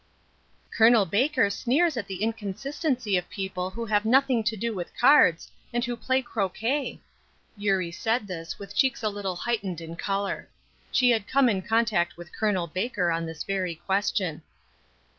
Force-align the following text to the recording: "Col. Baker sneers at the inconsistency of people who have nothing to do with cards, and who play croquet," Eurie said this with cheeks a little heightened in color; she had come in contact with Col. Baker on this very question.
"Col. 0.75 1.05
Baker 1.05 1.47
sneers 1.51 1.95
at 1.95 2.07
the 2.07 2.23
inconsistency 2.23 3.17
of 3.17 3.29
people 3.29 3.69
who 3.69 3.85
have 3.85 4.03
nothing 4.03 4.43
to 4.45 4.57
do 4.57 4.73
with 4.73 4.97
cards, 4.97 5.51
and 5.71 5.85
who 5.85 5.95
play 5.95 6.23
croquet," 6.23 6.99
Eurie 7.55 7.91
said 7.91 8.25
this 8.25 8.57
with 8.57 8.75
cheeks 8.75 9.03
a 9.03 9.09
little 9.09 9.35
heightened 9.35 9.79
in 9.79 9.95
color; 9.95 10.49
she 10.91 11.11
had 11.11 11.27
come 11.27 11.47
in 11.47 11.61
contact 11.61 12.17
with 12.17 12.33
Col. 12.35 12.65
Baker 12.65 13.11
on 13.11 13.27
this 13.27 13.43
very 13.43 13.75
question. 13.75 14.41